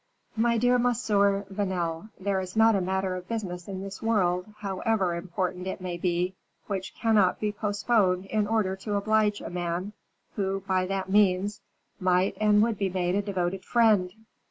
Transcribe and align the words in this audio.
"My 0.35 0.57
dear 0.57 0.79
Monsieur 0.79 1.45
Vanel, 1.51 2.09
there 2.19 2.41
is 2.41 2.55
not 2.55 2.73
a 2.75 2.81
matter 2.81 3.15
of 3.15 3.27
business 3.27 3.67
in 3.67 3.83
this 3.83 4.01
world, 4.01 4.47
however 4.57 5.13
important 5.13 5.67
it 5.67 5.79
may 5.79 5.95
be, 5.95 6.33
which 6.65 6.95
cannot 6.95 7.39
be 7.39 7.51
postponed 7.51 8.25
in 8.25 8.47
order 8.47 8.75
to 8.77 8.95
oblige 8.95 9.41
a 9.41 9.51
man, 9.51 9.93
who, 10.35 10.61
by 10.67 10.87
that 10.87 11.07
means, 11.11 11.61
might 11.99 12.35
and 12.41 12.63
would 12.63 12.79
be 12.79 12.89
made 12.89 13.13
a 13.13 13.21
devoted 13.21 13.63
friend." 13.63 14.11